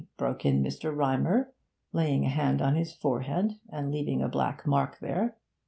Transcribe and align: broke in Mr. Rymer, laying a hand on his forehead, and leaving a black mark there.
broke 0.17 0.43
in 0.47 0.63
Mr. 0.63 0.91
Rymer, 0.95 1.53
laying 1.93 2.25
a 2.25 2.29
hand 2.29 2.59
on 2.59 2.73
his 2.73 2.91
forehead, 2.91 3.59
and 3.69 3.91
leaving 3.91 4.23
a 4.23 4.27
black 4.27 4.65
mark 4.65 4.97
there. 4.97 5.37